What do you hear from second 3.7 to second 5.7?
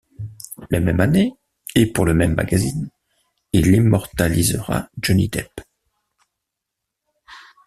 immortalisera Johnny Depp.